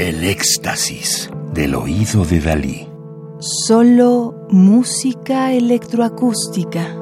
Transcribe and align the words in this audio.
El 0.00 0.22
éxtasis 0.22 1.28
del 1.52 1.74
oído 1.74 2.24
de 2.24 2.38
Dalí. 2.38 2.86
Solo 3.40 4.46
música 4.48 5.52
electroacústica. 5.52 6.94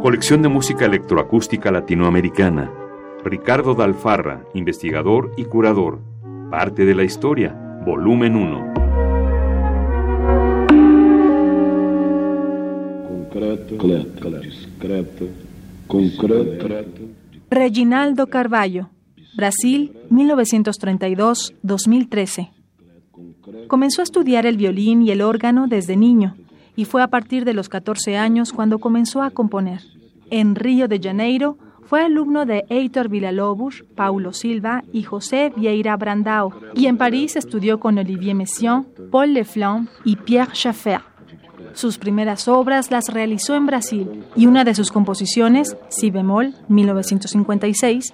Colección 0.00 0.40
de 0.40 0.48
música 0.48 0.86
electroacústica 0.86 1.70
latinoamericana. 1.70 2.72
Ricardo 3.26 3.74
Dalfarra, 3.74 4.46
investigador 4.54 5.34
y 5.36 5.44
curador. 5.44 6.00
Parte 6.50 6.86
de 6.86 6.94
la 6.94 7.04
historia. 7.04 7.52
Volumen 7.84 8.36
1. 8.36 8.72
Concreto, 13.06 14.30
discreto, 14.40 15.26
concreto. 15.86 16.68
Reginaldo 17.50 18.28
Carballo, 18.28 18.88
Brasil, 19.34 19.96
1932-2013. 20.10 22.50
Comenzó 23.68 24.02
a 24.02 24.04
estudiar 24.04 24.46
el 24.46 24.56
violín 24.56 25.02
y 25.02 25.10
el 25.10 25.22
órgano 25.22 25.66
desde 25.68 25.96
niño 25.96 26.36
y 26.76 26.84
fue 26.84 27.02
a 27.02 27.08
partir 27.08 27.44
de 27.44 27.54
los 27.54 27.68
14 27.68 28.16
años 28.16 28.52
cuando 28.52 28.78
comenzó 28.78 29.22
a 29.22 29.30
componer. 29.30 29.80
En 30.30 30.54
Río 30.54 30.88
de 30.88 31.00
Janeiro 31.00 31.58
fue 31.84 32.02
alumno 32.02 32.46
de 32.46 32.64
Heitor 32.68 33.08
Villalobos, 33.08 33.84
Paulo 33.96 34.32
Silva 34.32 34.84
y 34.92 35.02
José 35.02 35.52
Vieira 35.56 35.96
Brandao, 35.96 36.52
y 36.74 36.86
en 36.86 36.96
París 36.96 37.36
estudió 37.36 37.80
con 37.80 37.98
Olivier 37.98 38.36
Messiaen, 38.36 38.86
Paul 39.10 39.34
Leflanc 39.34 39.90
y 40.04 40.16
Pierre 40.16 40.54
Schaeffer. 40.54 41.00
Sus 41.72 41.98
primeras 41.98 42.48
obras 42.48 42.90
las 42.90 43.12
realizó 43.12 43.56
en 43.56 43.66
Brasil 43.66 44.24
y 44.36 44.46
una 44.46 44.64
de 44.64 44.74
sus 44.74 44.90
composiciones, 44.90 45.76
Si 45.88 46.10
bemol, 46.10 46.54
1956, 46.68 48.12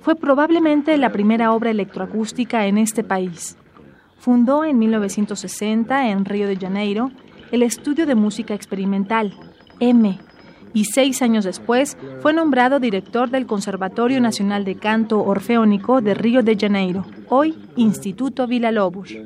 fue 0.00 0.16
probablemente 0.16 0.96
la 0.96 1.12
primera 1.12 1.52
obra 1.52 1.70
electroacústica 1.70 2.66
en 2.66 2.78
este 2.78 3.04
país. 3.04 3.56
Fundó 4.18 4.64
en 4.64 4.78
1960 4.78 6.10
en 6.10 6.24
Río 6.24 6.48
de 6.48 6.56
Janeiro 6.56 7.10
el 7.52 7.62
Estudio 7.62 8.06
de 8.06 8.14
Música 8.14 8.54
Experimental, 8.54 9.34
M, 9.78 10.18
y 10.76 10.84
seis 10.84 11.22
años 11.22 11.44
después 11.44 11.96
fue 12.20 12.34
nombrado 12.34 12.80
director 12.80 13.30
del 13.30 13.46
Conservatorio 13.46 14.20
Nacional 14.20 14.64
de 14.66 14.74
Canto 14.74 15.22
Orfeónico 15.22 16.02
de 16.02 16.12
Río 16.12 16.42
de 16.42 16.54
Janeiro, 16.54 17.06
hoy 17.30 17.54
Instituto 17.76 18.46
Villa-Lobos. 18.46 19.16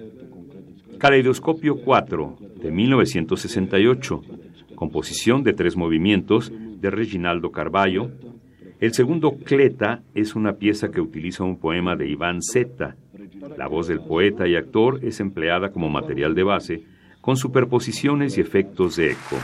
Caleidoscopio 0.98 1.82
4, 1.82 2.36
de 2.62 2.70
1968, 2.70 4.22
composición 4.76 5.42
de 5.42 5.52
tres 5.52 5.76
movimientos 5.76 6.52
de 6.52 6.90
Reginaldo 6.90 7.50
Carballo. 7.50 8.10
El 8.80 8.94
segundo, 8.94 9.32
Cleta, 9.44 10.00
es 10.14 10.34
una 10.34 10.54
pieza 10.54 10.90
que 10.90 11.02
utiliza 11.02 11.44
un 11.44 11.58
poema 11.58 11.96
de 11.96 12.08
Iván 12.08 12.40
Zeta. 12.40 12.96
La 13.58 13.68
voz 13.68 13.88
del 13.88 14.00
poeta 14.00 14.48
y 14.48 14.56
actor 14.56 15.00
es 15.04 15.20
empleada 15.20 15.70
como 15.70 15.90
material 15.90 16.34
de 16.34 16.42
base, 16.42 16.82
con 17.20 17.36
superposiciones 17.36 18.38
y 18.38 18.40
efectos 18.40 18.96
de 18.96 19.10
eco. 19.10 19.36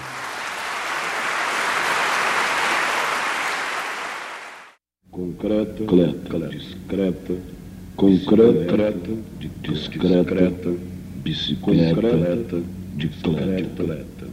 Concreto, 5.11 5.85
discreto, 9.63 10.77
bicicleta, 11.23 12.57
bicicleta, 12.97 13.83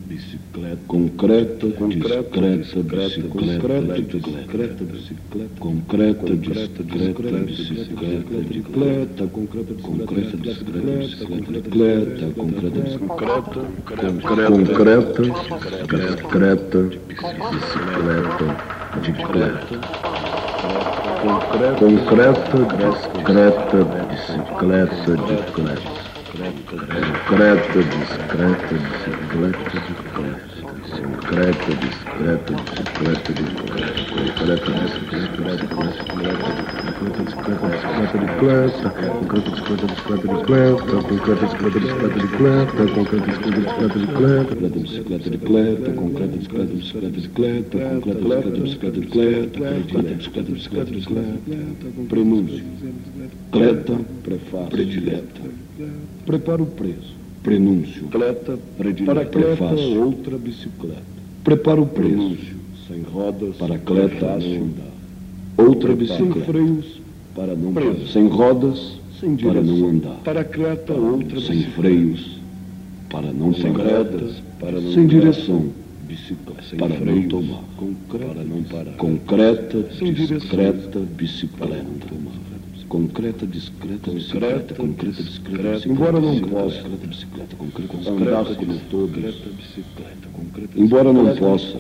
bicicleta, 0.08 0.78
concreto, 0.88 1.68
discreto, 1.68 2.40
bicicleta, 2.40 3.82
discreta, 3.92 4.84
bicicleta, 4.86 5.60
concreto, 5.60 6.34
discreta, 6.34 6.84
bicicleta, 6.84 8.38
bicicleta, 8.40 9.28
concreto, 9.28 9.76
concreto, 9.82 10.38
discreta, 10.38 11.26
bicicleta, 11.26 12.26
concreto, 12.38 12.80
discreto, 12.80 13.60
concreto, 14.48 15.22
discreta, 15.84 16.80
bicicleta, 17.52 18.46
bicicleta. 18.94 19.76
Concreto, 21.80 22.64
discreta, 22.64 23.84
bicicleta, 23.84 25.12
bicicleta. 25.18 26.13
Concreto, 26.36 27.84
discreto, 27.84 28.74
bicicleta, 28.74 29.70
bicicleta. 29.70 30.42
Concreto, 30.90 31.76
discreto, 31.76 32.54
bicicleta, 32.56 33.34
bicicleta. 33.34 33.94
Concreto, 34.18 34.72
discreto, 34.74 35.28
bicicleta, 35.68 36.34
Concreto, 36.34 37.22
discreto, 37.22 37.68
bicicleta, 37.94 38.18
bicicleta. 38.18 38.74
Concreto, 39.14 39.52
discreto, 41.22 41.78
bicicleta, 41.78 42.18
bicicleta. 42.18 42.84
Concreto, 42.88 43.20
discreto, 43.20 43.60
bicicleta, 43.60 44.00
bicicleta. 44.00 45.94
Concreto, 45.94 46.38
discreto, 46.38 46.74
bicicleta, 46.74 47.10
bicicleta. 47.10 47.92
Concreto, 47.94 48.60
discreto, 48.60 49.00
bicicleta, 49.00 49.60
bicicleta. 49.60 50.14
Discreto, 50.16 50.52
bicicleta, 50.52 50.92
bicicleta. 50.92 51.40
Prenúncio. 52.08 52.64
Cleta, 53.52 54.00
prefácio. 54.24 54.70
Predileta. 54.70 55.42
Prepara 56.26 56.62
o 56.62 56.66
preço. 56.66 57.16
Prenúncio. 57.44 58.08
Cleta, 58.08 58.58
predileta. 58.78 59.14
Para 59.14 59.26
cleta, 59.26 59.66
outra 60.00 60.38
bicicleta. 60.38 61.04
Prepara 61.44 61.82
o 61.82 61.86
preço. 61.86 62.16
Prenúncio. 62.16 62.56
Sem 62.88 63.02
rodas. 63.02 63.56
Para 63.58 63.78
cleta, 63.78 64.34
andar. 64.34 64.94
Outra 65.58 65.94
bicicleta. 65.94 66.34
Sem 66.34 66.44
freios. 66.44 67.02
Para 67.36 67.56
não 67.56 67.74
parar. 67.74 67.96
Sem 68.12 68.28
rodas. 68.28 69.00
Sem 69.20 69.36
para 69.36 69.62
não 69.62 69.90
andar. 69.90 70.20
Para 70.24 70.44
cleta, 70.44 70.94
outra 70.94 71.42
Sem 71.42 71.64
freios. 71.64 72.40
Para 73.10 73.32
não 73.32 73.54
sem 73.54 73.72
rodas. 73.72 74.42
Para 74.60 74.80
não 74.80 74.94
Sem 74.94 75.08
direção. 75.08 75.70
Bicicleta. 76.08 76.64
Sem 76.70 76.80
para 76.80 76.96
freios. 76.96 77.22
não 77.24 77.28
tomar. 77.28 77.64
Concreta, 77.78 78.34
para 78.34 78.44
não 78.44 78.64
parar. 78.64 78.94
Concreta, 78.98 79.84
discreta, 79.84 81.00
bicicleta 81.00 81.84
concreta, 82.94 83.48
discreta, 83.48 84.12
bicicleta, 84.12 84.76
concreta, 84.76 85.24
discreta, 85.24 85.90
embora 85.90 86.20
não 86.20 86.40
possa. 86.42 86.84
andar 88.08 88.46
como 88.46 88.78
todos, 88.92 89.18
embora 90.76 91.12
não 91.12 91.36
possa 91.36 91.80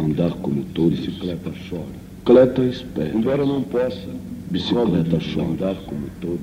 andar 0.00 0.30
como 0.36 0.64
todos, 0.72 0.98
bicicleta 0.98 1.52
chora, 1.68 2.64
espera, 2.70 3.14
embora 3.14 3.44
não 3.44 3.60
possa, 3.64 4.08
bicicleta 4.50 5.18
chora, 5.18 5.46
andar 5.46 5.74
como 5.84 6.06
todos. 6.22 6.40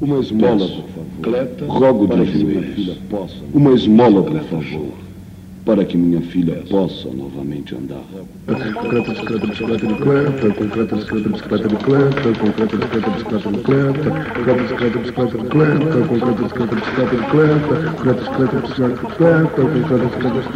Uma 0.00 0.18
esmola, 0.20 0.68
por 0.68 0.95
favor. 1.20 1.66
Rogo 1.66 2.06
de 2.06 2.16
joelhos. 2.26 2.98
Uma 3.52 3.72
esmola, 3.72 4.22
por 4.22 4.40
favor 4.44 5.05
para 5.66 5.84
que 5.84 5.96
minha 5.98 6.20
filha 6.20 6.62
possa 6.70 7.08
novamente 7.10 7.74
andar. 7.74 8.04
Concreta, 8.46 9.10
bicicleta, 9.10 9.46
bicicleta 9.48 9.86
de 9.88 9.94
cleta, 9.96 10.54
concreta, 10.54 10.94
bicicleta, 10.94 11.28
bicicleta 11.28 11.68
de 11.68 11.76
cleta, 11.76 12.22
concreta, 12.38 12.76
bicicleta, 12.76 13.10
bicicleta 13.10 13.50
de 13.50 13.62
concreta, 13.66 14.10
bicicleta, 14.46 14.98
bicicleta 15.00 15.38
de 15.38 15.48
cleta, 15.50 15.96
concreta, 15.96 16.46
bicicleta, 16.46 16.76
bicicleta 16.76 17.10
de 17.10 17.26
concreta, 17.26 17.66
bicicleta, 18.06 18.56
bicicleta 18.56 20.02